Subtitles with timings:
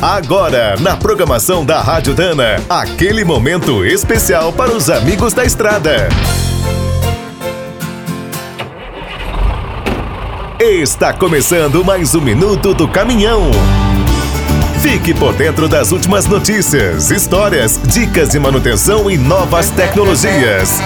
[0.00, 6.08] Agora, na programação da Rádio Dana, aquele momento especial para os amigos da estrada.
[10.60, 13.50] Está começando mais um minuto do caminhão.
[14.82, 20.78] Fique por dentro das últimas notícias, histórias, dicas de manutenção e novas tecnologias.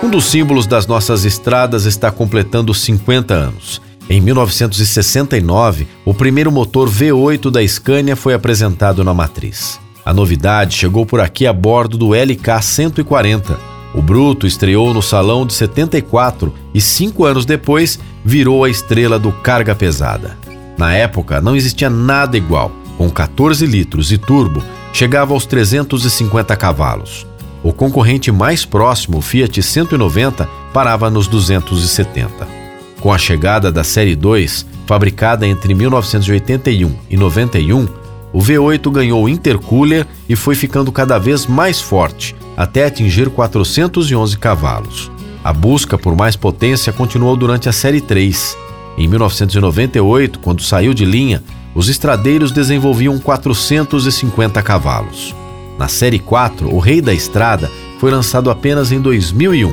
[0.00, 3.87] Um dos símbolos das nossas estradas está completando 50 anos.
[4.10, 9.78] Em 1969, o primeiro motor V8 da Scania foi apresentado na matriz.
[10.02, 13.58] A novidade chegou por aqui a bordo do LK 140.
[13.94, 19.30] O Bruto estreou no Salão de 74 e cinco anos depois virou a estrela do
[19.30, 20.38] carga pesada.
[20.78, 22.72] Na época, não existia nada igual.
[22.96, 27.26] Com 14 litros e turbo, chegava aos 350 cavalos.
[27.62, 32.57] O concorrente mais próximo, o Fiat 190, parava nos 270.
[33.00, 37.86] Com a chegada da Série 2, fabricada entre 1981 e 91,
[38.32, 45.10] o V8 ganhou intercooler e foi ficando cada vez mais forte, até atingir 411 cavalos.
[45.44, 48.56] A busca por mais potência continuou durante a Série 3.
[48.98, 51.42] Em 1998, quando saiu de linha,
[51.74, 55.34] os estradeiros desenvolviam 450 cavalos.
[55.78, 59.72] Na Série 4, o Rei da Estrada foi lançado apenas em 2001,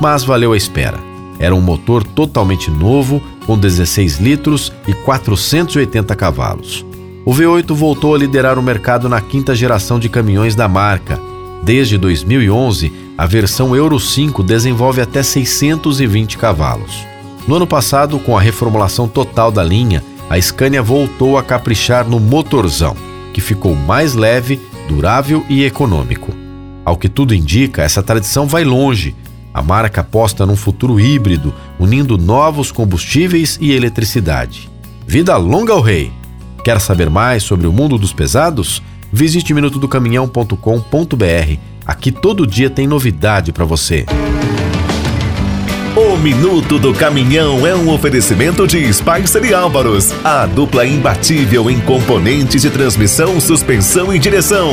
[0.00, 1.13] mas valeu a espera.
[1.44, 6.86] Era um motor totalmente novo, com 16 litros e 480 cavalos.
[7.22, 11.20] O V8 voltou a liderar o mercado na quinta geração de caminhões da marca.
[11.62, 17.04] Desde 2011, a versão Euro 5 desenvolve até 620 cavalos.
[17.46, 22.18] No ano passado, com a reformulação total da linha, a Scania voltou a caprichar no
[22.18, 22.96] motorzão,
[23.34, 24.58] que ficou mais leve,
[24.88, 26.32] durável e econômico.
[26.86, 29.14] Ao que tudo indica, essa tradição vai longe
[29.54, 34.68] a marca aposta num futuro híbrido, unindo novos combustíveis e eletricidade.
[35.06, 36.10] Vida longa ao rei!
[36.64, 38.82] Quer saber mais sobre o mundo dos pesados?
[39.12, 41.58] Visite minutodocaminhão.com.br.
[41.86, 44.06] Aqui todo dia tem novidade para você.
[45.94, 52.62] O Minuto do Caminhão é um oferecimento de Spicer Álvaros, a dupla imbatível em componentes
[52.62, 54.72] de transmissão, suspensão e direção.